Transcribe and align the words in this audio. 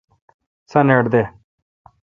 سانیٹ 0.71 1.05
دے۔ 1.13 1.23